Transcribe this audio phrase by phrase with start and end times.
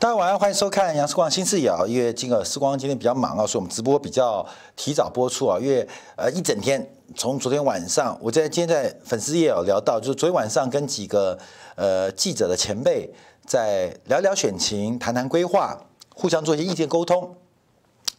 [0.00, 1.86] 大家晚上好，欢迎收看《杨世光新视野》啊。
[1.86, 5.58] 因为今个世光今天比较忙啊，所以我们直播比较提早播出啊。
[5.60, 11.38] 因为呃一整天，从昨天晚上，我在今天在粉丝页有聊到，就是昨天晚上跟几个
[11.74, 13.12] 呃记者的前辈
[13.44, 15.78] 在聊聊选情，谈谈规划，
[16.14, 17.36] 互相做一些意见沟通，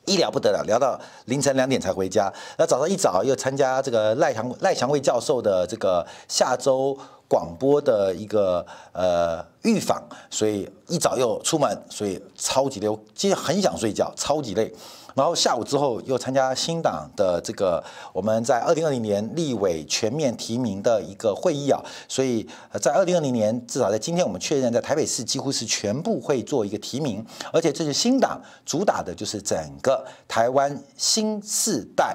[0.05, 2.31] 一聊不得了，聊到凌晨两点才回家。
[2.59, 6.95] 那早上一早又参加这个赖强赖强卫教授的这个下周。
[7.31, 12.89] 广播的一个呃预防，所以一早又出门，所以超级累。
[12.89, 14.69] 我今天很想睡觉，超级累。
[15.15, 22.45] 然后下午之后又参加新党的这个我们在二零二零年立委全面提名的一个会议啊，所以
[22.81, 32.13] 在二零二零年至少在今天我们确认在台北市几乎是全部会做一个提名，而且这是新党主打的就是整个台湾新世代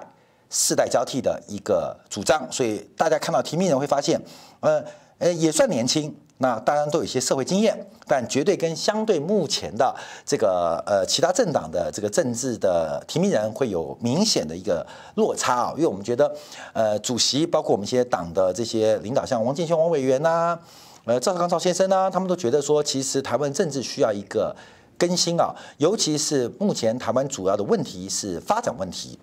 [0.50, 4.20] 世代交替的一个主张，所以大家看到提名人会发现，
[4.60, 4.84] 呃。
[5.18, 16.30] 呃，也算年轻，那当然都有一些社会经验，但绝对跟相对目前的这个呃其他政党的这个政治的提名人会有明显的一个落差啊，因为我们觉得，
[16.74, 20.58] 呃，主席包括我们一些党的这些领导，像王建煊王委员呐、
[21.06, 24.54] 呃赵少康赵先生呐，他们都觉得说，其实台湾政治需要一个
[24.98, 29.18] 更新啊，尤其是目前台湾主要的问题是发展问题，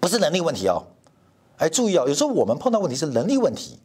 [0.00, 0.82] 不是能力问题哦，
[1.58, 3.78] 哎，注意哦，有时候我们碰到问题是能力问题。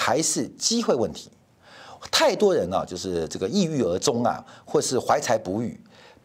[0.00, 1.28] 还是机会问题，
[2.12, 5.78] 太多人啊，就是这个抑郁而终啊，或是怀才不遇，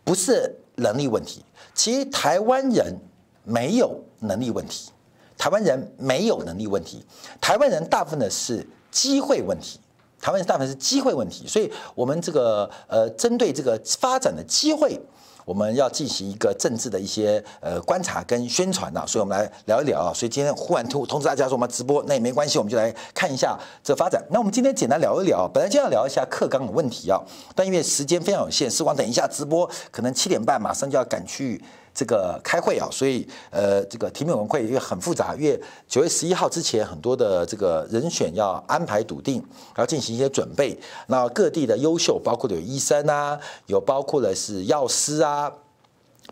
[0.04, 1.44] 不是能力问题。
[1.74, 2.96] 其实台湾人
[3.44, 4.92] 没有能力问题，
[5.40, 7.04] 台湾人没有能力问题，
[7.42, 9.80] 台湾人大部分的是机会问题，
[10.22, 11.48] 台湾人大部分是机会问题。
[11.48, 15.02] 所以，我们这个呃，针对这个发展的机会。
[15.46, 20.14] 我们要进行一个政治的一些呃观察跟宣传呐，所以我们来聊一聊啊。
[20.14, 24.24] 所以今天忽然突通知大家说我们直播，那也没关系，我们就来看一下这发展。
[24.30, 27.20] 那我们今天简单聊一聊，本来就要聊一下课纲的问题啊，
[27.56, 31.62] 但因为时间非常有限，时光等一下直播可能七点半马上就要赶去。
[31.94, 39.44] 这个开会啊，所以呃，这个提名委员会因为很复杂，因为九月十一号之前很多的这个人选要安排笃定，
[39.78, 40.78] 要进行一些准备。
[41.08, 45.52] 那各地的优秀，包括有医生啊，有包括的是药师啊，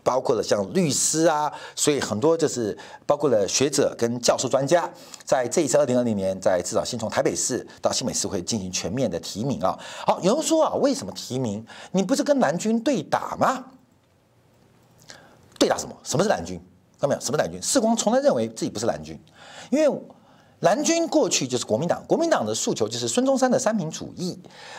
[0.02, 4.90] 包括了像律师啊，所以很多就是包括了学者跟教授专家，
[5.24, 9.78] 在这一次二零二零年，在至少先从台北市到新北市会进行全面的提名啊。
[10.04, 11.64] 好，有人说啊，为什么提名？
[11.92, 13.64] 你不是跟蓝军对打吗？
[15.62, 15.94] 对打什么？
[16.02, 16.60] 什么是蓝军？
[16.98, 17.20] 看到没有？
[17.20, 17.62] 什么蓝军？
[17.62, 19.16] 世光从来认为自己不是蓝军，
[19.70, 20.02] 因为
[20.58, 24.36] 蓝军过去就是国民党，国民党的诉求就是孙中山的三民主义，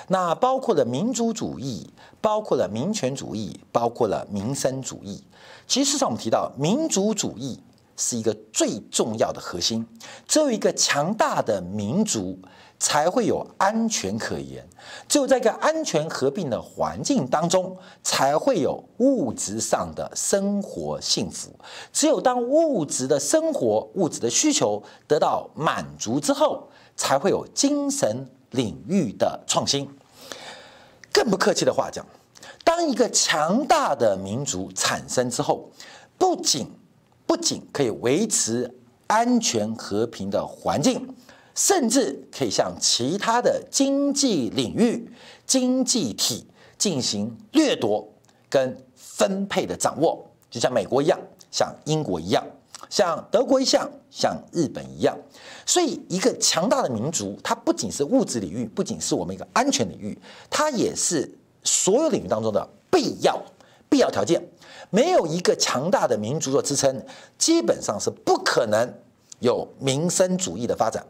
[0.10, 1.90] 那包括了民主主义，
[2.20, 5.24] 包括了民权主义，包括了民生主义。
[5.66, 7.58] 其实事实上，我们提到民主主义
[7.96, 9.88] 是一个最重要的核心，
[10.28, 12.38] 只有一个强大的民族，
[12.84, 14.68] 才会有安全可言，
[15.08, 21.50] 只有在一个安全和平的环境当中，才会有物质上的生活幸福。
[21.94, 26.68] 只有当物质的生活、物质的需求得到满足之后，
[26.98, 29.90] 才会有精神领域的创新。
[31.14, 32.06] 更不客气的话讲，
[32.66, 35.72] 当一个强大的民族产生之后，
[36.18, 36.70] 不仅
[37.26, 38.70] 不仅可以维持
[39.08, 41.16] 安全和平的环境。
[41.56, 45.12] 甚至可以向其他的经济领域、
[45.46, 46.48] 经济体
[46.78, 48.08] 进行掠夺
[48.50, 51.20] 跟分配的掌握，就像美国一样，
[51.52, 52.44] 像英国一样，
[52.90, 55.18] 像德国一样，像日本一样。
[55.66, 60.18] 所以，一个强大的民族，它不仅是物质领域，不仅是我们一个安全领域，
[60.50, 63.42] 它也是所有领域当中的必要
[63.88, 64.46] 必要条件。
[64.90, 67.02] 没有一个强大的民族做支撑，
[67.38, 68.94] 基本上是不可能
[69.40, 71.06] 有民生主义的发展。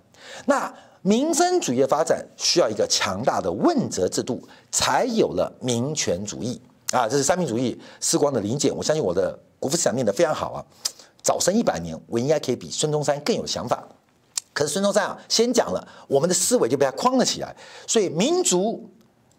[0.45, 4.41] 那民生主义的发展需要一个强大的问责制度，
[4.71, 6.61] 才有了民权主义
[6.91, 7.09] 啊！
[7.09, 8.71] 这是三民主义时光的理解。
[8.71, 10.63] 我相信我的国父思想念得非常好啊！
[11.21, 13.85] 早生一百年，我应该可以比孙中山更有想法。
[14.53, 17.53] 可是孙中山啊，先讲了，我们的思维就被他框了起来。
[17.85, 18.89] 所以民族、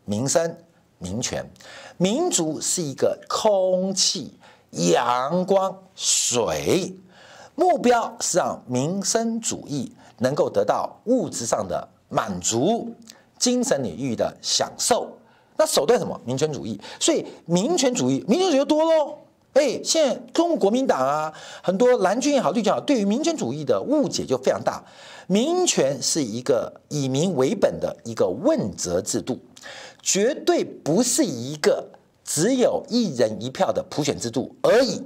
[0.04, 0.56] 民生、
[0.98, 1.48] 民权，
[1.96, 4.36] 民族是一个空气、
[4.70, 6.94] 阳光、水，
[7.54, 9.90] 目标是让民生主义。
[10.18, 12.94] 能够得到物质上的满足，
[13.38, 15.08] 精神领域的享受，
[15.56, 16.20] 那手段什么？
[16.24, 16.80] 民权主义。
[17.00, 19.18] 所以民权主义，民权主义就多喽。
[19.54, 21.32] 哎，现在中国国民党啊，
[21.62, 24.84] 很多蓝军也好，绿军也好，对于民权主义的误解就非常大。
[25.26, 29.38] 民权是一个以民为本的一个问责制度，
[30.02, 31.88] 绝对不是一个
[32.24, 35.02] 只有一人一票的普选制度而已。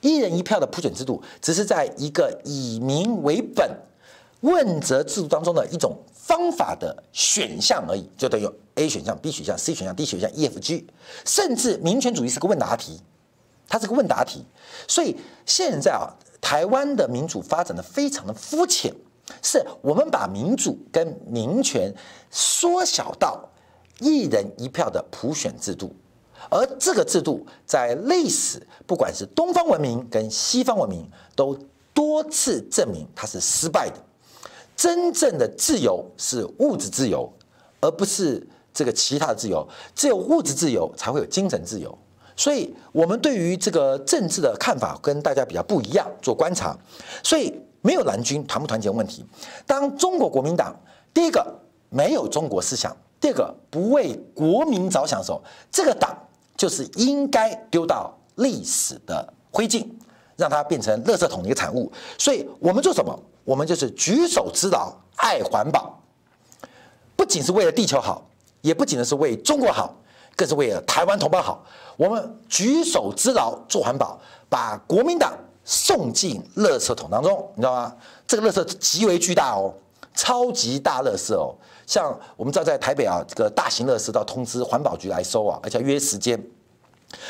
[0.00, 3.70] 一人一票的普选制度，只是在一个以民为本。
[4.40, 10.86] 问责制度当中的一种方法的选项而已，就等于 A 选项、B 选项、C 选项、D 选项、E、F、G，
[11.26, 13.00] 甚至民权主义是个问答题，
[13.68, 14.44] 它是个问答题。
[14.88, 16.08] 所以现在啊，
[16.40, 18.94] 台湾的民主发展的非常的肤浅，
[19.42, 21.94] 是我们把民主跟民权
[22.30, 23.46] 缩小到
[23.98, 25.94] 一人一票的普选制度，
[26.48, 31.58] 而这个制度在历史，不管是东方文明跟西方文明，都
[31.92, 33.96] 多次证明它是失败的。
[34.80, 37.30] 真正的自由是物质自由，
[37.82, 39.68] 而不是这个其他的自由。
[39.94, 41.98] 只有物质自由才会有精神自由。
[42.34, 46.74] 所以，我们对于这个政治的看法跟大家比较不一样，做观察。
[47.22, 49.22] 所以，没有蓝军团不团结问题。
[49.66, 50.74] 当中国国民党
[51.12, 51.46] 第一个
[51.90, 56.16] 没有中国思想，第二个不为国民着想的时候，这个党
[56.56, 59.86] 就是应该丢到历史的灰烬，
[60.40, 61.92] 让它变成垃圾桶的一个产物。
[62.18, 63.16] 所以我们做什么？
[63.44, 65.98] 我们就是举手之劳，爱环保，
[67.16, 68.22] 不仅是为了地球好，
[68.60, 69.94] 也不仅是为中国好，
[70.36, 71.64] 更是为了台湾同胞好。
[71.96, 75.32] 我们举手之劳做环保，把国民党
[75.64, 77.94] 送进垃圾桶当中，你知道吗？
[78.26, 79.74] 这个垃圾极为巨大哦，
[80.14, 81.54] 超级大垃圾哦。
[81.86, 86.40] 像我们知道在台北啊，这个大型垃圾都要通知环保局来收啊，而且要约时间。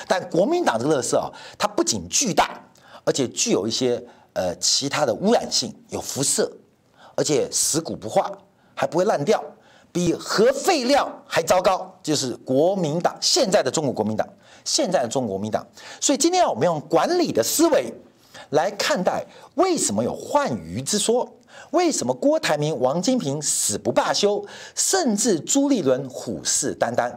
[0.07, 2.63] 但国民党这个垃圾啊，它不仅巨大，
[3.11, 4.01] 而且具有一些。
[4.33, 6.49] 呃，其他的污染性有辐射，
[7.17, 8.31] 而且死骨不化，
[8.77, 9.43] 还不会烂掉，
[9.91, 11.93] 比核废料还糟糕。
[12.01, 14.25] 就是国民党现在的中国国民党，
[14.65, 15.67] 现在的中国国民党。
[16.01, 17.93] 所以今天我们用管理的思维
[18.51, 21.29] 来看待，为什么有换鱼之说？
[21.73, 24.47] 为什么郭台铭、王金平死不罢休，
[24.77, 27.13] 甚至朱立伦虎视眈眈？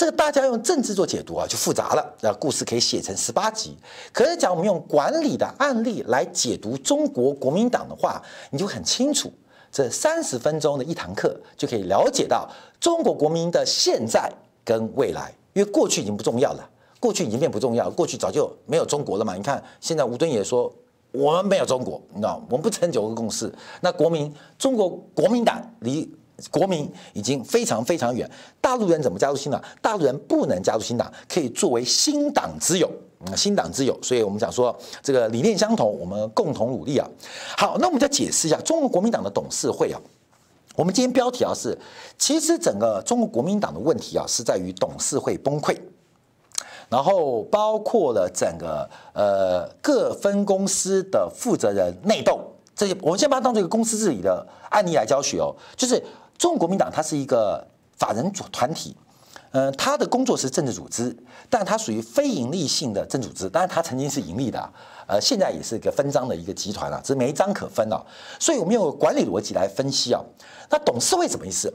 [0.00, 2.14] 这个大家用政治做解读啊，就复杂了。
[2.22, 3.76] 那故事可以写成十八集。
[4.14, 9.30] 可是讲我们用管理的案例来解读中国国民党的话，你就很清楚。
[9.70, 12.48] 这三十分钟的一堂课就可以了解到
[12.80, 14.32] 中国国民的现在
[14.64, 15.30] 跟未来。
[15.52, 16.66] 因为过去已经不重要了，
[16.98, 19.34] 过去已经变不重要，过去早就没有中国了嘛。
[19.34, 20.72] 你看现在吴敦也说
[21.12, 23.52] 我们没有中国，你知道，我们不成九个共识。
[23.82, 26.10] 那国民中国国民党离。
[26.50, 29.62] 国民已经非常非常远，大陆人怎么加入新党？
[29.82, 32.90] 大陆人不能加入新党，可以作为新党之友，
[33.36, 33.98] 新党之友。
[34.02, 37.08] 所以我们讲说，这个理念相同，我们共同努力啊。
[37.56, 40.00] 好，那我们再解释一下中国国民党的董事会啊。
[40.76, 41.76] 我们今天标题啊是，
[42.16, 45.76] 其实整个中国国民党的问题啊是在于董事会崩溃，
[46.88, 52.40] 然后包括了整个呃各分公司的负责人内斗
[52.74, 56.02] 这些，我们先把它当做一个公司治理的案例来教学哦，就是。
[56.40, 57.62] 中国国民党它是一个
[57.98, 58.96] 法人组团体，
[59.50, 61.14] 嗯，它的工作是政治组织，
[61.50, 63.50] 但它属于非盈利性的政治组织。
[63.50, 64.72] 当然，它曾经是盈利的，
[65.06, 68.06] 呃，现在也是一个分赃的一个集团了，只是没章可分了。
[68.38, 70.24] 所以我们用管理逻辑来分析啊，
[70.70, 71.70] 那董事会什么意思？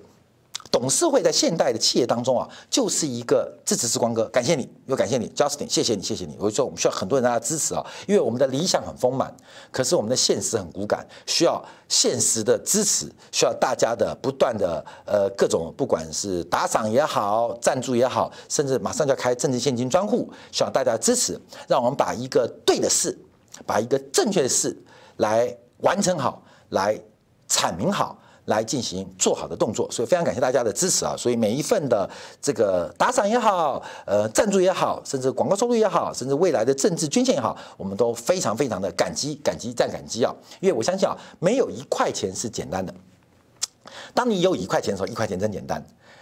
[0.75, 6.35] 董事会在现代的企业当中啊，就是一个支持之光哥，感谢你，又感谢你，Justin，谢谢你，谢谢你。
[6.37, 9.33] 我就说我们需要很多人大家支持啊，因为我们的理想很丰满，
[9.71, 21.39] 可是我们的现实很骨感，需要现实的支持，需要大家的不断的呃各种，不管是打赏也好，赞助也好，甚至马上就要开政治献金专户，需要大家支持，
[21.69, 23.17] 让我们把一个对的事，
[23.65, 24.77] 把一个正确的事
[25.15, 26.99] 来完成好，来
[27.47, 28.19] 阐明好。
[28.45, 31.15] 来进行做好的动作，所以非常感谢大家的支持啊！
[31.17, 32.07] 所以每一份的
[32.41, 40.33] 这个打赏也好，呃，赞助也好，甚至广告收入也好，甚至未来的政治捐献也好，我们都非常非常的感激、感激再感激啊！
[40.59, 42.93] 因为我相信啊，没有一块钱是简单的。
[44.13, 45.81] 当你有一块钱的时候，一块钱真简单；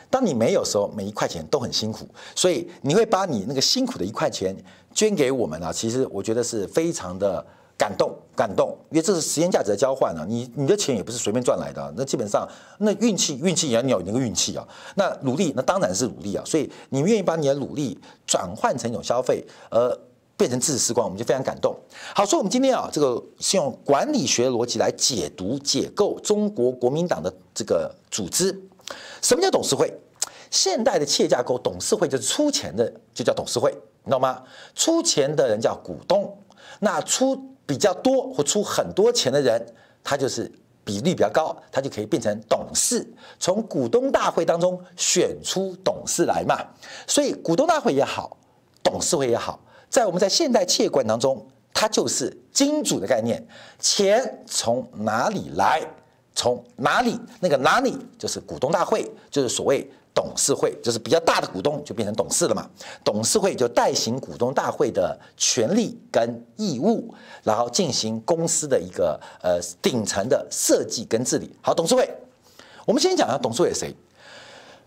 [0.09, 2.07] 当你没有的时候，每一块钱都很辛苦。
[2.35, 4.55] 所以你会把你那个辛苦的一块钱
[4.93, 5.73] 捐给我们啊！
[5.73, 7.45] 其实我觉得是非常的。
[7.75, 10.23] 感动，感动，因为这是时间价值的交换啊！
[10.27, 14.65] 你你的钱也不是随便赚来的，那基本上那运气，运气也要你有那个运气啊。
[14.95, 16.43] 那努力，那当然是努力啊。
[16.45, 19.99] 所以你愿意把你的努力转换成一种消费，而
[20.37, 21.75] 变成知识时光，我们就非常感动。
[22.15, 28.57] 好，所以我们今天啊，这个是用管理学逻辑来解读、解构中国国民党的这个组织。
[29.21, 29.91] 什么叫董事会？
[30.49, 34.41] 现代的企业架构，董事会就是出钱的，就叫董事会，你知道吗？
[34.75, 36.37] 出钱的人叫股东，
[36.79, 37.49] 那出。
[37.65, 39.65] 比较多或出很多钱的人，
[40.03, 40.51] 他就是
[40.83, 43.05] 比例比较高，他就可以变成董事，
[43.39, 46.59] 从股东大会当中选出董事来嘛。
[47.07, 48.37] 所以股东大会也好，
[48.83, 53.45] 董事会也好，在我们在现代企业观当中，它就是金主的概念，
[53.79, 55.81] 钱从哪里来，
[56.35, 59.89] 从哪里，那个哪里就是股东大会，就是所谓。
[60.13, 62.69] 董事会就是比较大的股东，就变成董事了嘛。
[63.03, 71.51] 董事会就代行股东大会的权利跟义务，然后进行公司的一个呃顶层的设计跟治理。
[71.61, 72.07] 好，董事会，
[72.85, 73.95] 我们先讲一下董事会是谁。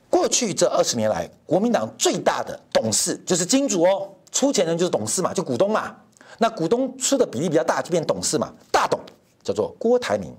[0.09, 5.97] 过去这二十年来，国民党最大的董事就是金主哦，出钱人就是董事嘛，就股东嘛。
[6.39, 8.53] 那股东出的比例比较大，就变董事嘛。
[8.71, 9.01] 大董
[9.43, 10.33] 叫做郭台铭，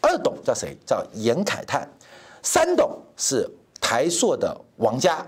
[0.00, 0.76] 二董叫谁？
[0.86, 1.88] 叫严凯泰，
[2.42, 5.26] 三董是台塑的王家。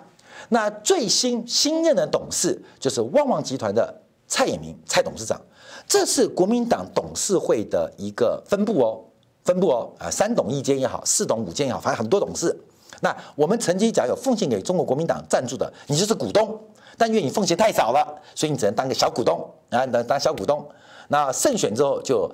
[0.48, 5.40] 那最新新任的董事就是旺旺集团的蔡衍明，蔡董事长。
[5.86, 9.00] 这是国民党董事会的一个分布哦，
[9.44, 12.56] 分布哦，啊，三董一监也好，四董五监也好，反正很多董事。
[13.00, 16.58] 那我们曾经讲有奉献给中国国民党赞助的，你就是股东，
[16.96, 19.38] 但因为你奉献太少了，所以你只能当个小股东
[19.70, 20.64] 啊，当当小股东。
[21.08, 22.30] 那胜选之后就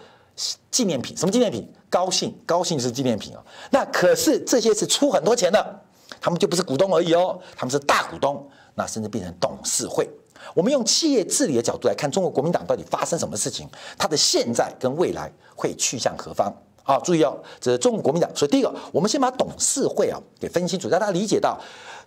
[0.70, 1.66] 纪念品，什么纪念品？
[1.88, 3.38] 高兴，高兴是纪念品哦。
[3.70, 5.80] 那可是这些是出很多钱的，
[6.26, 10.11] 他们就不是股东而已哦，他们是大股东，那甚至变成董事会。
[10.54, 16.52] 我们用企业治理的角度来看中国国民党到底发生什么事情，它的现在跟未来会去向何方？
[16.83, 18.28] 好，注意哦，这是中国国民党。
[18.35, 21.56] 所以第一个，我们先把董事会啊给分清楚，让大家理解到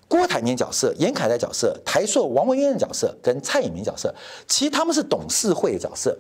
[0.10, 4.14] 郭台铭角色、严凯泰角色、台塑王文渊的角色跟蔡衍明角色，
[4.50, 6.14] 其实他们是董事会的角色。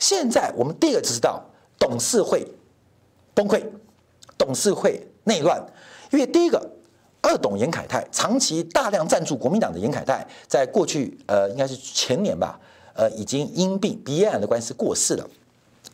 [0.00, 1.40] 现在我们第一个知道
[1.78, 2.44] 董事会
[3.32, 3.62] 崩溃，
[4.36, 5.64] 董事会内乱，
[6.10, 6.73] 因为第一个。
[7.26, 12.60] 二董严凯泰长期大量赞助国民党的严凯泰，在过去呃应该是前年吧，
[12.94, 15.26] 呃已经因病鼻咽癌的关系过世了，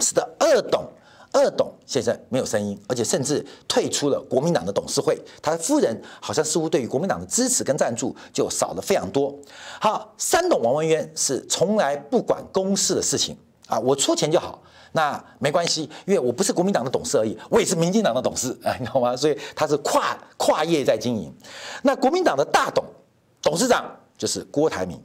[0.01, 0.85] 使得二董
[1.31, 5.17] 二董现在没有声音，而且甚至退出了国民党的董事会。
[5.41, 9.33] 他的夫人好像似乎对于国民党的支持跟赞助就少了非常多。
[9.81, 13.37] 好，三董王文渊是从来不管公事的事情
[13.71, 14.61] 啊，我出钱就好。
[14.93, 19.15] 那没关系，因为我不是国民党的董事而已，我也是民进党的董事，哎，你懂吗？
[19.17, 21.33] 所以他是跨跨业在经营。
[21.85, 22.85] 那国民党的大董
[23.41, 23.85] 董事长
[24.19, 25.01] 就是郭台铭，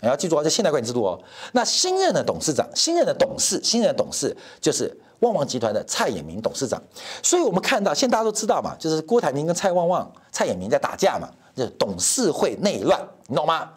[0.00, 1.20] 你要记住啊，这现代管理制度哦。
[1.52, 6.82] 那新任的董事长、新任的董事、新任的董事就是旺旺集团的蔡衍明董事长。
[7.22, 13.68] 所以我们看到，现在大家都知道嘛，就是郭台铭跟蔡旺旺、蔡衍明在打架嘛，就是董事会内乱，你懂吗？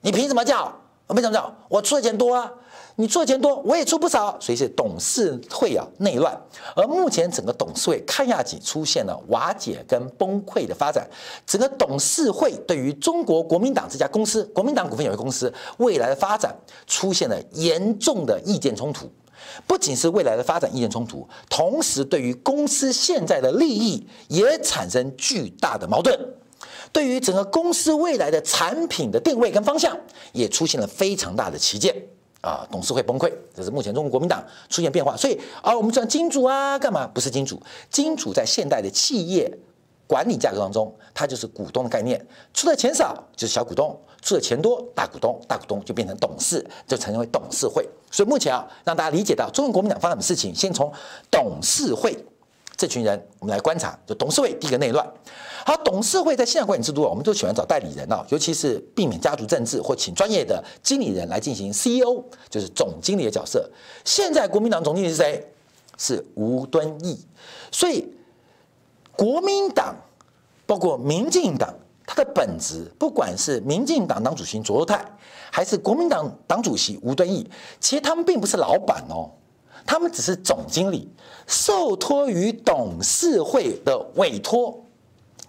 [0.00, 0.74] 你凭什么叫？
[1.06, 1.54] 我凭什么叫？
[1.68, 2.50] 我出的钱多啊。
[2.98, 6.34] 你出钱多，我也出不少，所以是董事会啊内乱。
[6.74, 11.06] 而目前整个董事会看样子出现了瓦解跟崩溃的发展。
[11.46, 19.06] 整个董事会对于中国国民党这家公司，国民党股份有限公司未来的发展出现了严重的意见冲突。
[19.66, 26.18] 不仅是未来的发展意见冲突，同时对于公司现在的利益也产生巨大的矛盾。
[26.92, 29.94] 对于整个公司未来的产品的定位跟方向，
[30.32, 31.94] 也出现了非常大的歧见。
[32.46, 35.16] 啊，董事会崩溃，这是目前中国国民党出现变化。
[35.16, 37.04] 所以啊，我们讲金主啊，干嘛？
[37.08, 37.60] 不是金主，
[37.90, 39.52] 金主在现代的企业
[40.06, 42.24] 管理架构当中，它就是股东的概念。
[42.54, 47.84] 出的钱少就是小股东，出的钱多大股东，大股东就变成董事，就成为董事会。
[48.12, 50.92] 所以目前啊，让大家理解到中国国民党发生什么事情，先从
[51.28, 52.16] 董事会
[52.76, 55.04] 这群人，我们来观察，就董事会第一个内乱。
[55.66, 63.68] 好，董事会在现在管理制度啊，我们都喜欢找代理人啊，尤其是避免家族政治，或请专业的经理人来进行 CEO，就是总经理的角色。
[64.04, 65.44] 现在国民党总经理是谁？
[65.98, 67.18] 是吴敦义。
[67.72, 68.08] 所以
[69.16, 69.96] 国民党
[70.66, 71.74] 包括民进党，
[72.06, 75.04] 它的本质，不管是民进党党主席卓荣泰，
[75.50, 77.44] 还是国民党党主席吴敦义，
[77.80, 79.32] 其实他们并不是老板哦，
[79.84, 81.10] 他们只是总经理，
[81.48, 84.80] 受托于董事会的委托。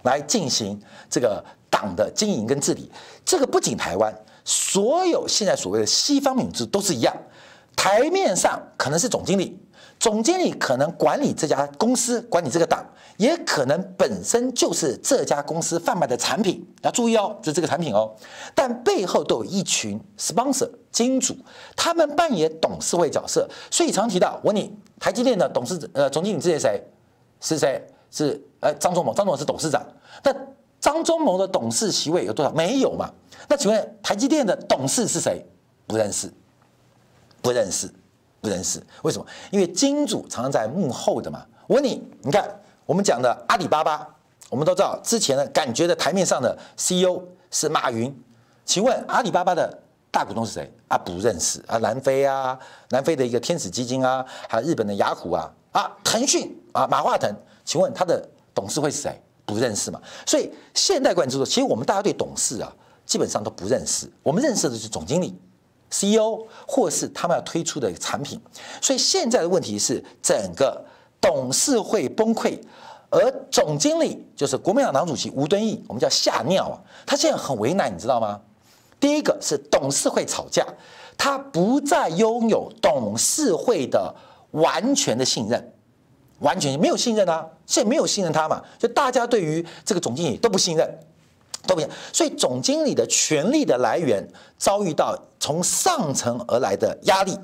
[0.08, 2.90] 来进行这个党的经营跟治理，
[3.26, 4.14] 这个不仅台湾，
[4.46, 7.14] 所有现在所谓的西方民主都是一样。
[7.76, 9.60] 台面上可能是总经理，
[10.00, 12.84] 总经理可能管理这家公司，管理这个党，
[13.18, 16.66] 也可能本身就是这家公司贩卖的产品。
[16.82, 18.16] 要注意哦，就这个产品哦。
[18.56, 21.38] 但背后都有一群 sponsor 金主，
[21.76, 23.48] 他们扮演董事会角色。
[23.70, 26.82] 所以常提到，我问你，台积电的董事呃总经理是谁？
[27.40, 27.86] 是谁？
[28.10, 29.86] 是呃张忠谋，张忠谋是董事长。
[30.24, 30.33] 那
[30.79, 32.51] 张忠谋的董事席位有多少？
[32.51, 33.12] 没有嘛？
[33.50, 35.43] 那请问台积电的董事是谁？
[35.86, 36.31] 不认识，
[37.41, 37.91] 不认识，
[38.41, 38.81] 不认识。
[39.03, 39.25] 为什么？
[39.51, 41.45] 因为金主常常在幕后的嘛。
[41.65, 42.50] 我问你，你看
[42.86, 44.07] 我们讲的阿里巴巴，
[44.50, 47.21] 我们都知道之前的感觉的台面上的 CEO
[47.51, 48.13] 是马云。
[48.65, 49.79] 请问阿里巴巴的
[50.12, 50.71] 大股东是谁？
[50.88, 52.57] 啊，不认识啊，南非啊，
[52.89, 57.33] 南非的一个天使基金啊，还有日本的雅虎啊，啊，腾讯啊，马化腾。
[57.63, 59.21] 请问他的董事会是谁？
[59.48, 60.00] 不认识嘛？
[60.25, 62.70] 所以现代管理制度，其实我们大家对董事啊，
[63.06, 64.12] 基本上都不认识。
[64.22, 65.34] 我们认识的是总经理、
[65.89, 68.38] CEO，或是他们要推出的产品。
[68.82, 70.84] 所以现在的问题是，整个
[71.22, 72.60] 董事会崩溃，
[73.10, 76.75] 而总经理就是国民党党主席吴敦义，我们叫吓尿啊！
[77.06, 78.42] 他现在很为难，你知道吗？
[79.00, 80.66] 第一个是董事会吵架，
[81.18, 84.13] 他不再拥有董事会的
[84.51, 85.74] 完全的信任。
[86.39, 87.48] 完全没有信任啊！
[87.67, 88.59] 现在没有信任他嘛？
[88.79, 91.00] 就大家对于这个总经理都不信任，
[91.67, 91.91] 都不一样。
[92.12, 97.38] 所以总经理的权力的来源遭遇到从上层而来的压力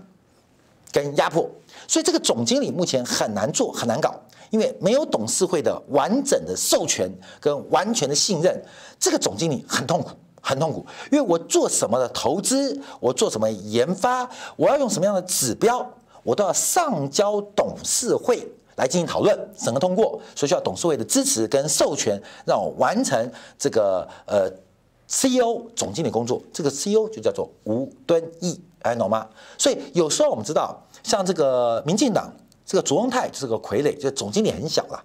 [0.92, 1.48] 跟压迫，
[1.88, 8.60] 所以这个总经理目前很难做，很难搞，因为没有董事会的完整的授权跟完全的信任，
[9.00, 10.10] 这个总经理很痛苦。
[10.46, 15.90] 很痛苦，因为我做什么的投资，我做什么研发，我要用什么样的指标，
[16.22, 24.50] 我都要上交董事会来进行讨论、审核通过，所以需要董事会的支持跟授权，让我完成这个呃
[25.08, 26.42] CEO 总经理工作。
[26.52, 29.28] 这个 CEO 就叫做吴敦义，哎，懂吗？
[29.58, 32.34] 所以有时候我们知道，像这个民进党
[32.66, 35.04] 这个卓荣泰就是个傀儡，就是总经理很小了，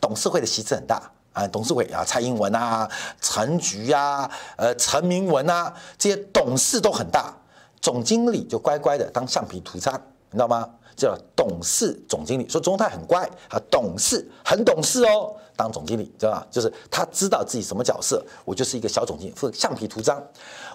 [0.00, 1.10] 董事会的席次很大。
[1.32, 2.90] 啊，董事会啊，蔡英文啊，
[3.20, 7.32] 陈菊啊，呃，陈明文啊，这些董事都很大，
[7.80, 9.94] 总经理就乖乖的当橡皮图章，
[10.32, 10.68] 你知道吗？
[11.00, 16.46] 叫董事总经理，说中泰很乖啊，董事很懂事哦，当总经理知道吧？
[16.50, 20.22] 就是他知道自己什么角色，我就是一个小总经理，负责橡皮图章。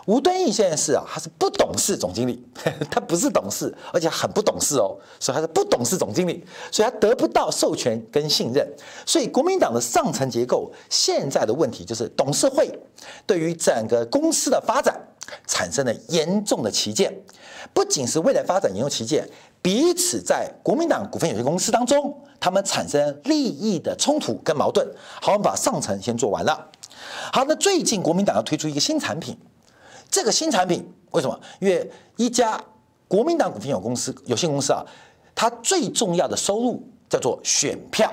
[0.07, 2.43] 吴敦义现在是啊，他是不懂事总经理，
[2.91, 8.67] 他不是懂事，而且很不懂事哦，所以他是不懂事总经理，所以他得不到授权跟信任。
[9.05, 12.71] 所以国民党的上层结构现在的问题就是董事会
[13.25, 14.99] 对于整个公司的发展
[15.47, 17.13] 产生了严重的歧见，
[17.73, 19.27] 不仅是未来发展严重歧见，
[19.61, 24.87] 彼此在国民党股份有限公司当中，他们产生利益的冲突跟矛盾。
[25.21, 26.69] 好，我们把上层先做完了。
[27.33, 29.37] 好，那最近国民党要推出一个新产品。
[30.09, 31.37] 这个新产品为什么？
[31.59, 32.63] 因为一家
[33.07, 34.85] 国民党股份有公司有限公司啊，
[35.33, 38.11] 它最重要的收入叫做选票，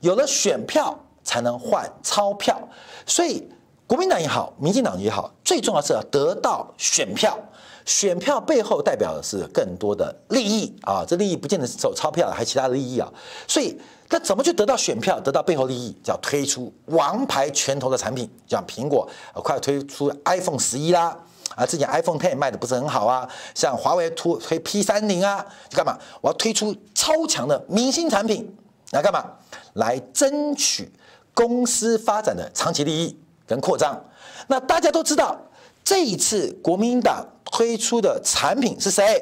[0.00, 2.58] 有了选票才能换钞票，
[3.06, 3.48] 所以
[3.88, 7.36] 国民党也好，民进党也好，最重要是要得到选票。
[7.86, 13.10] 选票背后代表的是更多的利益啊，这利益不见得是走钞票，还有其他的利益啊。
[13.46, 13.74] 所以，
[14.10, 15.96] 那怎么去得到选票，得到背后利益？
[16.04, 19.08] 叫推出王牌拳头的产品，像苹果
[19.42, 21.16] 快推出 iPhone 十一啦，
[21.56, 25.96] 啊，之前 iPhone Ten 卖的不是很好啊，像华为推推 P 三零啊，就干嘛？
[26.20, 28.54] 我要推出超强的明星产品
[28.90, 29.24] 来干嘛？
[29.72, 30.92] 来争取
[31.32, 34.00] 公司发展的长期利益跟扩张。
[34.46, 35.36] 那大家都知道，
[35.82, 37.26] 这一次国民党。
[37.50, 39.18] 推出的产品是谁？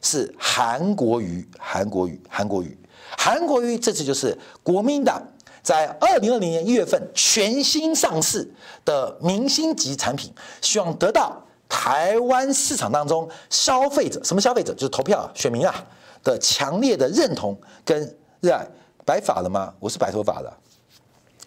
[0.00, 2.76] 是韩国瑜，韩国瑜，韩国瑜，
[3.18, 3.76] 韩国瑜。
[3.78, 5.22] 这次就是国民党
[5.62, 8.50] 在二零二零年一月份全新上市
[8.82, 11.36] 的明星级产品，希望得到
[11.68, 14.72] 台湾市场当中消费者，什么消费者？
[14.72, 15.84] 就是投票选民啊
[16.24, 18.66] 的强烈的认同跟热爱。
[19.04, 19.72] 白发了吗？
[19.78, 20.50] 我是白头发的，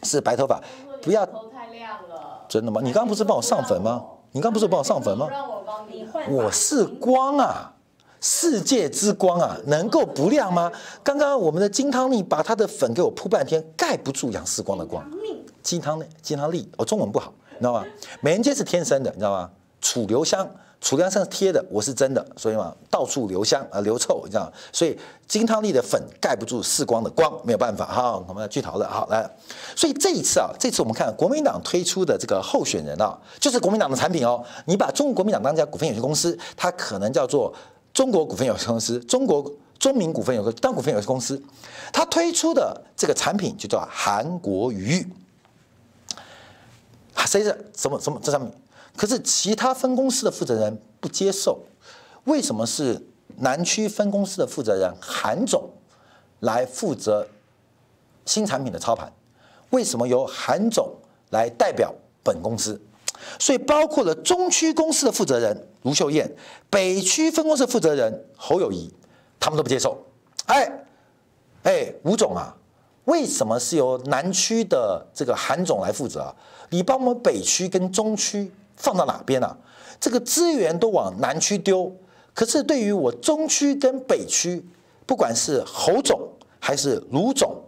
[0.03, 0.61] 是白头发。
[1.01, 1.27] 不要。
[2.49, 2.81] 真的吗？
[2.83, 4.03] 你刚不是帮我上坟吗？
[4.31, 5.29] 你刚不是帮我上坟吗？
[6.29, 7.71] 我是光啊，
[8.19, 10.71] 世界之光啊，能够不亮吗？
[11.03, 15.07] 刚刚我们的金汤力把他的粉给我铺半天，盖不住杨世光的光。
[15.61, 17.85] 金汤力，金汤力，哦中文不好，你知道吗？
[18.21, 19.49] 美人尖是天生的，你知道吗？
[19.79, 20.49] 楚留香。
[20.81, 28.23] 楚留香是贴的，我是真的，所以嘛，到处留香啊，留臭，你知道，所以金汤力的粉盖不住世光的光，没有办法哈。
[28.27, 29.29] 我们要剧透了，好来，
[29.75, 34.41] 所以这一次啊，这次我们看国民党推出的这个候选人啊，就是国民党的产品哦。
[34.65, 37.53] 你把中国国民党当家股份有限公司，它可能叫做
[37.93, 41.41] 中国股份有限公司，中国中民股份有个当股份有限公司，
[41.91, 45.05] 它推出的这个产品就叫韩国瑜。
[47.25, 48.49] 谁是什么什么这上面？
[48.99, 51.57] 可是其他分公司的负责人不接受，
[52.25, 53.01] 为什么是
[53.37, 55.69] 南区分公司的负责人韩总
[56.41, 57.25] 来负责
[58.25, 59.09] 新产品的操盘？
[59.69, 60.93] 为什么由韩总
[61.29, 62.77] 来代表本公司？
[63.39, 66.29] 所以包括了中区公司的负责人卢秀燕、
[66.69, 68.93] 北区分公司负责人侯友谊，
[69.39, 69.97] 他们都不接受。
[70.47, 70.69] 哎
[71.63, 72.53] 哎，吴总啊，
[73.05, 76.35] 为什么是由南区的这个韩总来负责？
[76.69, 78.51] 你帮我们北区跟中区？
[78.79, 79.55] 放到哪边啊？
[79.99, 81.93] 这个资源都往南区丢，
[82.33, 84.65] 可是对于我中区跟北区，
[85.05, 86.19] 不管是侯总
[86.59, 87.61] 还是卢总，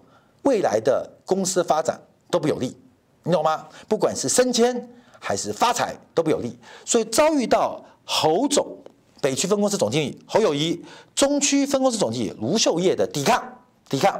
[0.44, 2.76] 未来的公司发展都不有利，
[3.24, 3.68] 你懂吗？
[3.90, 8.66] 不管是升迁还是发财都不有利，所以遭遇到侯总
[9.22, 10.82] 北区分公司总经理侯友谊，
[11.14, 13.44] 中区分公司总经理卢秀业的抵抗，
[13.90, 14.20] 抵抗，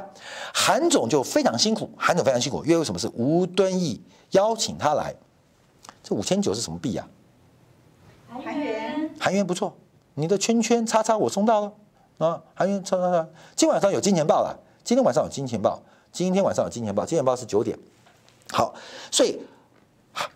[0.52, 3.98] 韩总就非常辛苦，韩总非常辛苦，因为为什么是吴敦义
[4.32, 5.14] 邀请他来？
[6.02, 7.06] 这五千九是什么币呀？
[8.28, 9.72] 韩元，韩元不错。
[10.14, 11.72] 你的圈圈叉叉我送到了
[12.18, 13.26] 啊，韩元叉叉叉。
[13.54, 17.78] 今晚上有金钱豹了，今天晚上有金钱豹，今天晚上有金钱豹，金钱豹是九点。
[18.50, 18.74] 好，
[19.10, 19.38] 所以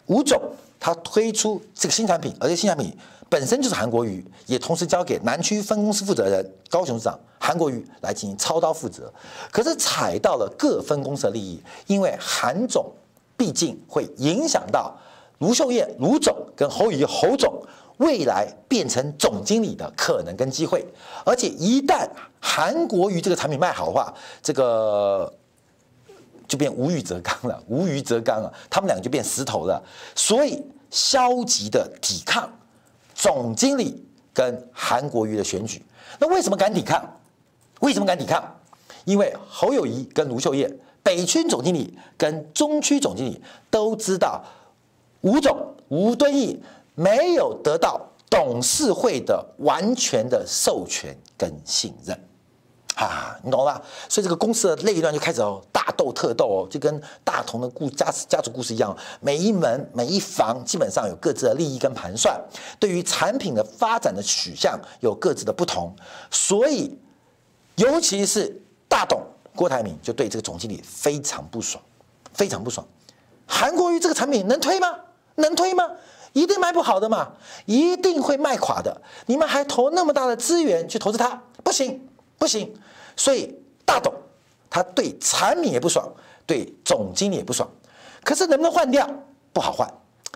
[0.07, 0.41] 吴总
[0.79, 2.97] 他推出这个新产品，而且新产品
[3.29, 9.13] 本身就是韩国瑜，也同时交给南区分公司负责人高雄市长韩国瑜来进行操刀负责。
[9.51, 12.93] 可是踩到了各分公司的利益，因为韩总。
[13.39, 14.97] 毕竟会影响到
[15.39, 17.63] 卢秀燕卢总跟侯友谊侯总
[17.99, 20.87] 未来变成总经理的可能跟机会。
[21.25, 22.09] 而且一旦
[22.41, 25.33] 韩国瑜这个产品卖好的话，这个
[26.47, 29.83] 就变无鱼则刚了，无鱼则刚了，他们两个就变石头了。
[30.15, 32.51] 所以消极的抵抗
[33.15, 35.85] 总经理跟韩国瑜的选举。
[36.19, 37.05] 那为什么敢抵抗？
[37.81, 38.43] 为什么敢抵抗？
[39.05, 40.71] 因为侯友宜跟卢秀燕，
[41.03, 44.43] 北区总经理跟中区总经理都知道，
[45.27, 46.63] 吴总吴敦义
[46.95, 52.17] 没有得到董事会的完全的授权跟信任，
[52.95, 53.83] 啊，你懂了吧？
[54.09, 62.41] 所以这个公司的内乱就开始哦，大斗特斗哦，就跟大同的故家家族故事一样，每一门每一房基本上有各自的利益跟盘算，
[62.79, 65.95] 对于产品的发展的取向有各自的不同，
[66.31, 66.97] 所以。
[67.77, 68.59] 尤其是
[68.89, 69.21] 大董
[69.55, 71.85] 郭台铭就对这个总经理非常不爽，
[72.33, 72.87] 非常不爽。
[73.47, 74.89] 韩国瑜这个产品能推吗？
[75.37, 75.91] 能推吗？
[76.33, 77.33] 一定卖不好的嘛，
[77.65, 79.01] 一定会卖垮的。
[79.25, 82.75] 你们还投那么大的资源去投资它，不行，不行。
[83.17, 84.13] 所以大董
[84.69, 86.07] 他对产品也不爽，
[86.45, 87.67] 对总经理也不爽。
[88.23, 89.09] 可是能不能换掉？
[89.55, 89.89] 不好换。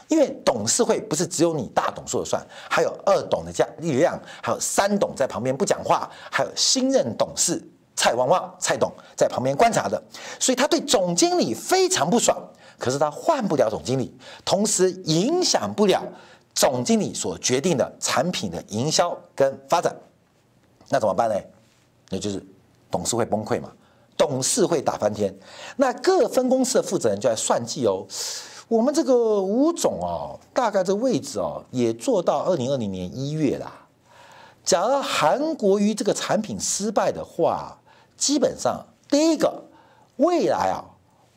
[0.09, 7.63] 因为董事会不是只有你大董说了算，还有二董的力量，还有三董在旁边不讲话，还有新任董事
[7.95, 10.03] 蔡旺旺蔡董在旁边观察的，
[10.41, 12.37] 所以他对总经理非常不爽。
[12.81, 14.13] 可是他换不了总经理，
[14.45, 16.03] 同时影响不了
[16.55, 19.95] 总经理所决定的产品的营销跟发展，
[20.89, 21.37] 那怎么办呢？
[22.09, 22.45] 那就是
[22.91, 23.71] 董事会崩溃嘛，
[24.17, 25.33] 董事会打翻天，
[25.77, 28.05] 那各分公司的负责人就在算计哦。
[28.67, 33.73] 我们这个吴总哦，大概这位置哦，也做到二零二零年一月啦。
[34.65, 37.79] 假如韩国瑜这个产品失败的话，
[38.17, 39.63] 基本上第一个
[40.17, 40.85] 未来啊，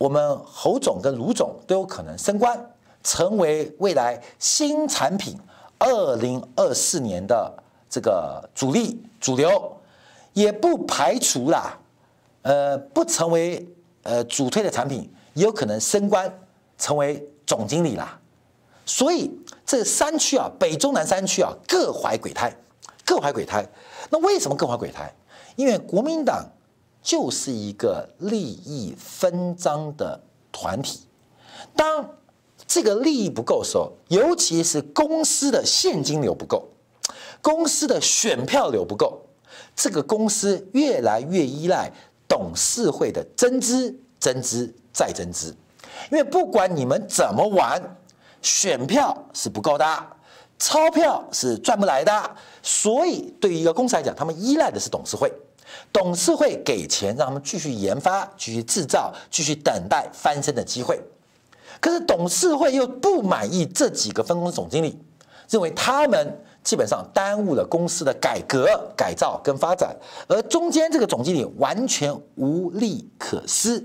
[0.03, 2.59] 我们侯总跟卢总都有可能升官，
[3.03, 5.39] 成为未来新产品
[5.79, 7.49] 二零二四年的
[7.89, 9.77] 这个主力主流，
[10.33, 11.79] 也不排除啦，
[12.41, 13.65] 呃，不成为
[14.01, 16.29] 呃主推的产品，也有可能升官。
[16.77, 18.19] 成为总经理啦，
[18.85, 19.31] 所以
[19.65, 22.53] 这三区啊，北中南三区啊，各怀鬼胎，
[23.05, 23.65] 各怀鬼胎。
[24.09, 25.09] 那为什么各怀鬼胎？
[25.55, 26.45] 因为国民党
[27.03, 30.19] 就是一个利益分赃的
[30.51, 31.01] 团体。
[31.75, 32.09] 当
[32.65, 36.69] 这个利益不够的时候，尤其是公司的现金流不够，
[37.41, 39.21] 公司的选票流不够，
[39.75, 41.91] 这个公司越来越依赖
[42.27, 45.55] 董事会的增资、增资再增资。
[46.11, 47.97] 因为不管你们怎么玩，
[48.41, 50.07] 选票是不够的，
[50.57, 55.31] 钞票是赚不来的，所以对于一个公司来讲，他们依赖的是董事会。
[55.91, 60.99] 董事会给钱让他们继续研发、继续制造、继续等待翻身的机会。
[61.79, 64.97] 可是董事会又不满意这几个分公司总经理，
[65.49, 69.95] 认为他们基本上耽误了公司的改革、改造跟发展，
[70.27, 73.83] 而中间这个总经理完全无利可施。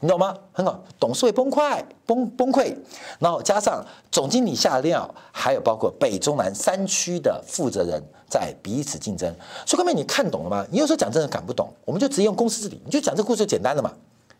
[0.00, 0.34] 你懂吗？
[0.52, 2.74] 很好，董事会崩溃、崩崩溃，
[3.20, 9.30] 然后加上总经理下料，还有包括北中南三区的负责人在彼此竞争。
[9.66, 10.66] 所以各位，你看懂了吗？
[10.70, 13.92] 你有时候讲真的讲不懂，我们就直接用公司治理，你就讲这个故事就简单了嘛。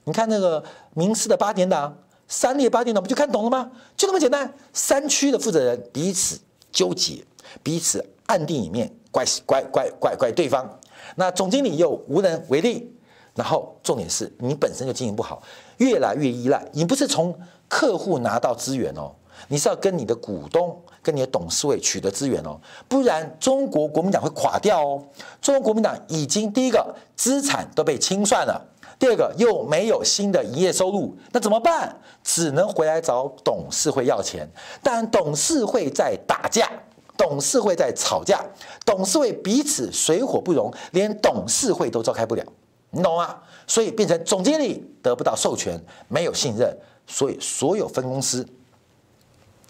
[0.04, 1.94] 你看那个名师的八点档、
[2.26, 3.70] 三列八点档，不就看懂了吗？
[3.94, 4.50] 就那么简单。
[4.72, 7.22] 三区的负责人彼此纠结，
[7.62, 10.80] 彼此暗地里面怪怪怪怪怪对方，
[11.16, 12.90] 那总经理又无能为力。
[13.34, 15.42] 然后重点是你本身就经营不好，
[15.78, 16.66] 越来越依赖。
[16.72, 17.34] 你不是从
[17.66, 19.10] 客户拿到资源哦，
[19.48, 25.02] 你是要跟你的股东、跟你的董事会取得资源哦，不然中国国民党会垮掉哦。
[25.40, 28.64] 中国国民党已经第一个资产都被清算了，
[28.98, 32.00] 第二个又没有新的营业收入，那怎么办？
[32.22, 34.48] 只能回来找董事会要钱。
[34.82, 36.70] 但董事会在打架，
[37.16, 38.40] 董事会在吵架，
[38.86, 42.44] 董事会彼此水火不容，连董事会都召开不了。
[42.90, 43.38] 你懂吗？
[43.66, 48.46] 所以变成总经理得不到授权，没有信任，所以所有分公司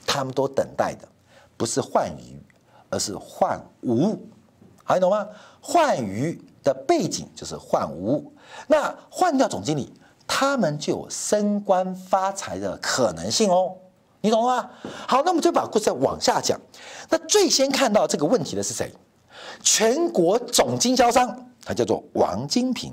[0.05, 1.09] 他们都等待的
[1.63, 2.43] 不是换鱼，
[2.91, 4.19] 而是换无。
[4.83, 5.29] 好，你懂吗？
[5.61, 8.33] 换鱼的背景就是换无。
[8.67, 9.95] 那换掉总经理，
[10.27, 13.77] 他们就有升官发财的可能性哦。
[14.23, 14.71] 你懂吗？
[15.07, 16.61] 好，那我们就把故事再往下讲。
[17.09, 18.93] 那最先看到这个问题的是谁？
[19.63, 22.93] 全国总经销商，他叫做王金平。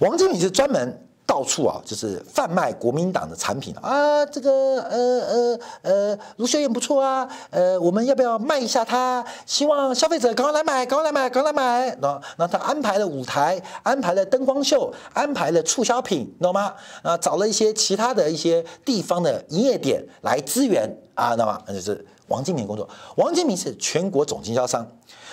[0.00, 9.22] 王金平是专门到处啊，就是贩卖国民党的产品啊，这个呃呃呃，卢秀燕不错啊，呃，我们要不要卖一下它？
[9.44, 11.94] 希望消费者赶快来买，赶快来买，赶快来买。
[12.00, 16.72] 那那他安排了舞台，安排了灯光秀，安排了促销品，你懂吗？
[17.02, 22.88] 啊，找了一些其他的一些地方的营业点来支援啊，那么那就是王金平工作。
[23.16, 24.86] 王金平是全国总经销商，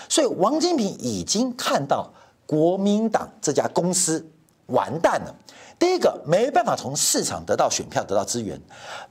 [0.09, 2.11] 所以王金平已经看到
[2.45, 4.29] 国民党这家公司
[4.67, 5.35] 完蛋了。
[5.77, 8.59] 第一个没办法从市场得到选票，得到资源，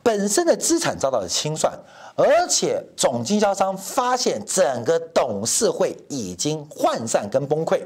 [0.03, 1.79] 本身的资产遭到了清算，
[2.17, 7.83] 而且总经销商发现整个董事会已经涣散跟崩溃，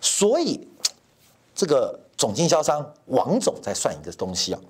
[0.00, 0.68] 所以
[1.54, 4.60] 这个总经销商王总在算一个东西啊，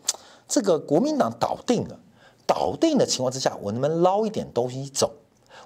[0.47, 1.99] 这个国民党倒定了，
[2.47, 5.11] 倒定的情况之下，我能不能捞一点东西走？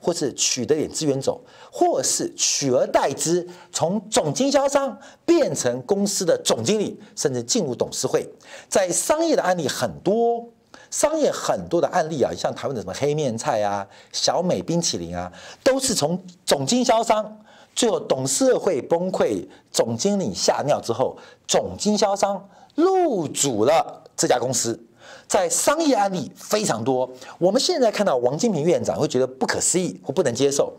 [0.05, 1.41] 或是取得点资源走，
[1.73, 8.29] 或是取而代之，从总经销商变成公司的总经理，甚至进入董事会。
[8.69, 10.47] 在商业的案例很多，
[10.91, 17.41] 商业很多的案例啊，像台湾的什么黑面菜啊、小美冰淇淋啊，都是从总经销商
[17.75, 21.17] 最后董事会崩溃，总经理吓尿之后，
[21.49, 24.79] 总经销商入主了这家公司。
[25.27, 30.73] 在商业案例非常多，我们现在看到王金平院长会觉得不可思议或不能接受。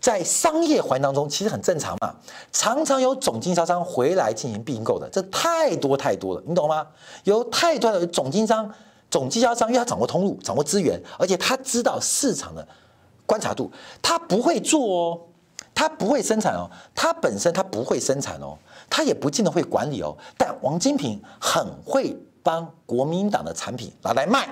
[0.00, 2.14] 在商业环当中，其实很正常嘛，
[2.52, 6.86] 常常有总经销商回来进行并购的，这太多太多了，你懂吗？
[7.24, 8.70] 有太多的总经商、
[9.10, 12.66] 总经销商，因为他掌握通路、掌握资源，而且他知道市场的
[13.24, 13.70] 观察度，
[14.02, 15.20] 他不会做哦，
[15.74, 18.56] 他不会生产哦，他本身他不会生产哦，
[18.90, 22.16] 他也不见得会管理哦，但王金平很会。
[22.46, 24.48] 帮国民党的产品拿来卖，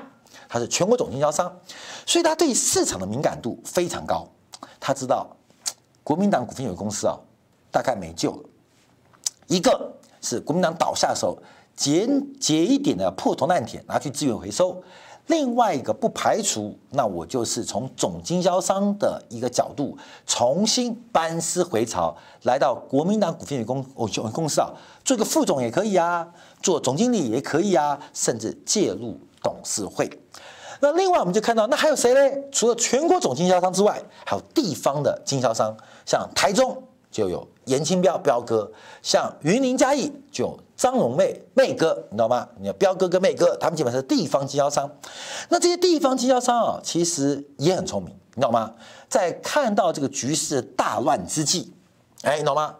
[0.48, 1.56] 他是全国总经销商，
[2.04, 4.26] 所以他对市场的敏感度非常高。
[4.80, 5.28] 他知道
[6.02, 7.16] 国民党股份有限公司啊，
[7.70, 8.48] 大概没救了。
[9.46, 11.38] 一个是国民党倒下的时候，
[11.76, 14.82] 捡捡一点的破铜烂铁拿去资源回收；
[15.26, 24.70] 另外一个不排除，那我就是从总经销商的一个角度重新班师回朝，来到国民党股份有限公司啊，
[25.02, 26.28] 做个副总也可以啊。
[26.60, 30.10] 做总经理也可以啊，甚至介入董事会。
[30.80, 32.46] 那另外我们就看到，那还有谁嘞？
[32.52, 38.70] 除了全国总经销商之外，还有地方的经销商，像台中就有严清标标哥，
[39.02, 42.48] 像云林嘉义就张荣妹妹哥，你知道吗？
[42.58, 44.90] 你看标哥跟妹哥，他们基本上是地方经销商。
[45.48, 48.74] 那这些地方经销商啊，其实也很聪明，你知道吗？
[49.08, 51.72] 在看到这个局势大乱之际，
[52.22, 52.74] 哎，你知道吗？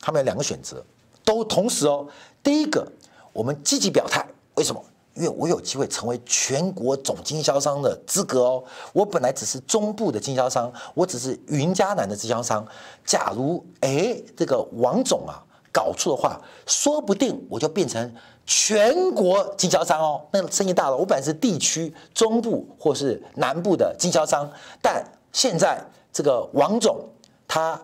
[0.00, 0.84] 他们有两个选择，
[1.24, 2.06] 都同时哦。
[2.42, 2.86] 第一个。
[3.34, 4.84] 我们积极表态，为什么？
[5.18, 8.64] 因为我有机会成为全国总经销商的资格哦。
[8.92, 12.64] 我本来只是中部的经销商，我只是云嘉南的经销商。
[13.04, 18.14] 假如哎，这个王总啊搞错的话，说不定我就变成
[18.46, 20.22] 全国经销商哦。
[20.32, 24.48] 那生意大了，我本来是地区中部或是南部的经销商，
[24.80, 27.04] 但现在这个王总
[27.46, 27.80] 他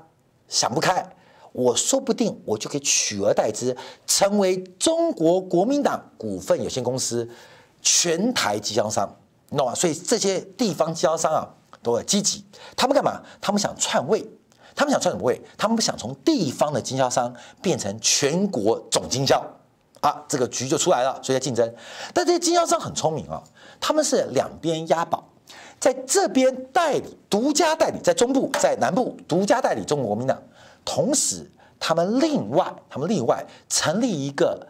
[0.48, 1.04] 想不开。
[1.54, 3.76] 我说不定我就可以取而代之，
[4.08, 7.28] 成为中国国民党股份有限公司
[7.80, 9.08] 全台经销商，
[9.50, 9.72] 你懂吗？
[9.72, 11.48] 所以这些地方经销商啊
[11.80, 12.44] 都很积极，
[12.76, 13.22] 他们干嘛？
[13.40, 14.26] 他们想篡位，
[14.74, 15.40] 他们想篡什么位？
[15.56, 19.40] 他们不想从地方的经销商变成全国总经销
[20.00, 21.72] 啊，这个局就出来了，所以在竞争。
[22.12, 23.40] 但这些经销商很聪明啊，
[23.80, 25.24] 他们是两边押宝，
[25.78, 30.36] 在这边代理独家代理，在中部在南部独家代理中国国民党。
[30.84, 34.66] 同时，他们另外，他们另外成立一个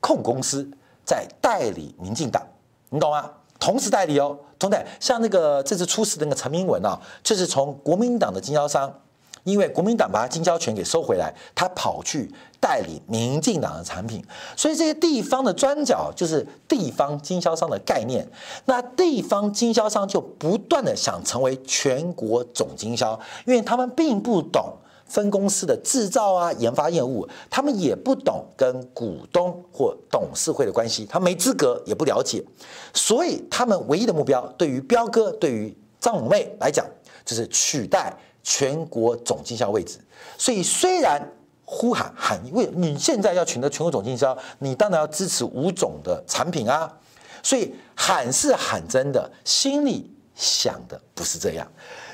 [0.00, 0.68] 控公司，
[1.04, 2.42] 在代理民进党，
[2.90, 3.30] 你懂吗？
[3.60, 9.00] 同时代理哦，同代，像那个这次出事的那个陈明文啊，就是从国民党的经销商，
[9.42, 14.24] 因为国民党把他经销权给收回来，他跑去代理民进党的产品，
[14.56, 18.24] 所以这些地方的专角就是地方经销商的概念。
[18.66, 24.76] 那地方经销商就不断的想成为全国总经销，因为他们并不懂。
[25.08, 32.44] 分公司的制造啊、研发业务，他们也不懂跟股东或董事会的关系，他没资格，也不了解，
[32.92, 36.86] 所以他们唯一的目标，对于彪哥、对于张永妹来讲，
[37.24, 39.98] 就是取代全国总经销位置。
[40.36, 41.20] 所以虽然
[41.64, 46.98] 呼喊喊，为你现在要取得全国总经销，你当然要支持吴总的产品啊。
[47.42, 51.66] 所以喊是喊真的，心里想的不是这样。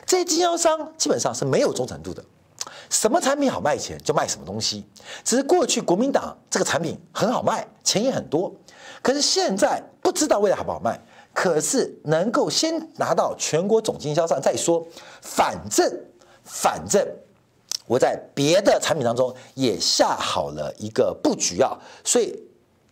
[0.07, 2.23] 这些经销商基本上是没有忠诚度的。
[2.95, 4.85] 什么产品好卖钱就卖什么东西，
[5.25, 8.55] 只是过去国民党这个产品很好卖，钱也很多，
[9.03, 10.97] 可是现在不知道未来好不好卖，
[11.33, 14.87] 可是能够先拿到全国总经销商再说，
[15.21, 15.93] 反正
[16.45, 17.05] 反正
[17.89, 22.29] 我在别的产品当中也下好了一个布局啊，所以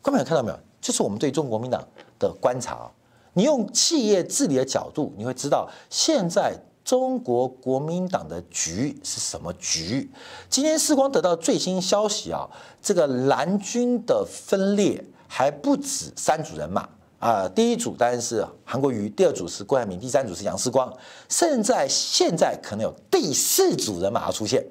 [0.03, 0.59] 观众朋友看到没有？
[0.81, 1.81] 就是我们对中国国民党
[2.19, 2.91] 的观察啊。
[3.35, 10.11] 你用企业治理的角度，你会知道现在中国国民党的局是什么局。
[10.49, 12.49] 今天世光得到最新消息啊，
[12.81, 20.93] 这个蓝军的分裂还不止三组人马啊，第一组当然是韩国瑜，第二组是郭台铭，第三组是杨世光，
[21.29, 24.65] 甚至现在可能有第四组人马要出现。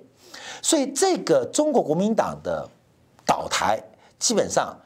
[0.62, 2.69] 所以这个中国国民党的
[3.26, 3.82] 倒台，
[4.19, 4.78] 基本上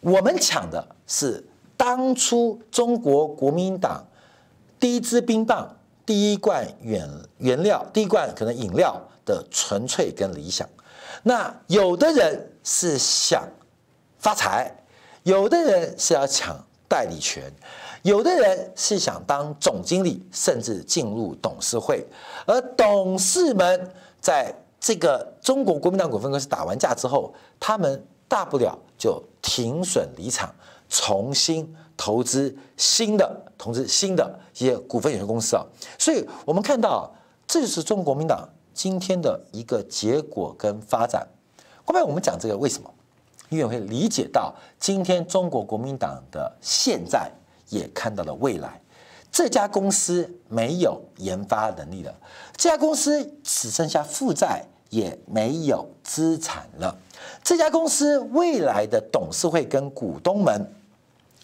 [0.00, 1.46] 我们抢的是。
[1.80, 4.06] 当初中国国民党
[4.78, 5.78] 第一支冰棒、
[6.10, 10.68] 第一罐原原料、第一罐可能饮料的纯粹跟理想，
[11.22, 13.48] 那有的人是想
[14.18, 14.74] 发财，
[15.22, 16.56] 有的人是要抢
[16.88, 17.44] 代理权，
[18.02, 22.04] 有的人是想当总经理，甚至进入董事会，
[22.44, 23.88] 而董事们
[24.20, 30.52] 在这个中国国民党股份公司打完架之后，他们大不了就停损离场。
[30.92, 35.62] 重新投资新的，投资新的一些股份有限公司啊，
[35.98, 37.12] 所以我们看到，
[37.46, 41.28] 这就是中国国民党今天的一个结果跟发展。
[41.84, 42.90] 后面我们讲这个为什么？
[43.50, 47.30] 因为会理解到今天中国国民党的现在
[47.68, 48.80] 也看到了未来。
[49.30, 52.14] 这家公司没有研发能力了，
[52.56, 56.96] 这家公司只剩下负债，也没有资产了。
[57.44, 60.66] 这家公司未来的董事会跟股东们。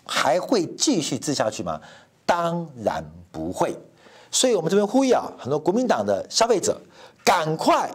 [0.06, 1.80] 还会继续治下去吗？
[2.24, 3.76] 当然不会。
[4.30, 6.80] 所以，我们这边呼吁啊，很多国民党的消费者，
[7.24, 7.90] 赶快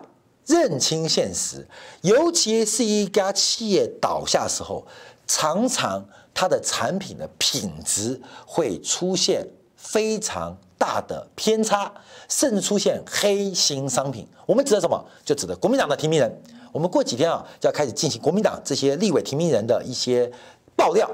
[0.45, 1.67] 认清现实。
[2.01, 4.85] 尤其是一家企业倒下时候，
[5.27, 9.45] 常常它的产品的品质会出现
[9.75, 11.91] 非常大的偏差，
[12.27, 14.27] 甚至出现黑心商品。
[14.45, 15.05] 我们指的什么？
[15.23, 16.41] 就指的国民党的提名人。
[16.71, 20.31] 我们过几天啊，就要开始进行国民党这些立委提名人的一些
[20.75, 21.07] 爆料。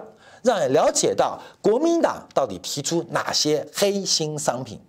[0.43, 4.79] 让你了解到国民党到底提出哪些黑心商品，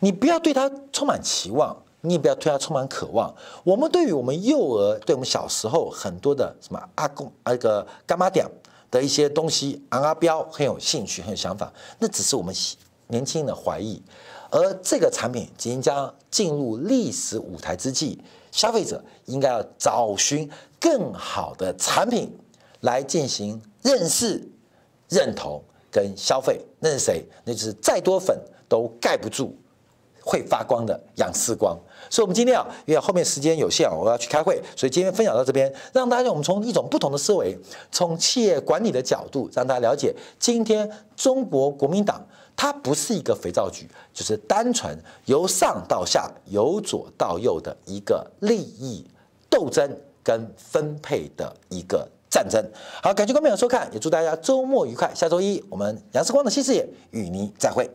[0.00, 3.34] 你不要对他充满期望，你也不要对他充满渴望。
[3.64, 8.46] 我们对于我们幼儿，对我们小时候很多的什么阿公、那个柑仔店
[8.90, 12.54] 的一些东西，昂阿标很有兴趣、很有想法，那只是我们
[13.08, 14.02] 年轻人的怀疑。
[14.50, 20.48] 而这个产品即将进入历史舞台之际，消费者应该要找寻
[20.80, 22.32] 更好的产品
[22.80, 24.48] 来进行认识。
[25.08, 27.24] 认同跟消费，那是谁？
[27.44, 28.38] 那就是再多粉
[28.68, 29.56] 都盖不住
[30.20, 31.78] 会发光的杨世光。
[32.10, 37.58] 所以，我们今天啊，因为后面时间有限，我要去开会，所以今天分享到这边，让大家我们从一种不同的思维，
[37.90, 49.04] 从企业管理的角度，让大家了解，今天中国国民党它不是一个肥皂剧，就是单纯由上到下、由左到右的一个利益
[49.50, 52.08] 斗争跟分配的一个。
[52.36, 52.62] 战争，
[53.02, 55.10] 好，感谢观众朋友收看，也祝大家周末愉快。
[55.14, 57.90] 下周一，我们杨世光的新视野与您再会。